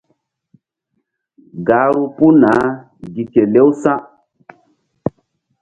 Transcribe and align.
Gahru 1.67 2.03
puh 2.15 2.33
naah 2.41 2.69
gi 3.13 3.23
kelew 3.33 3.69
sa̧. 3.81 3.99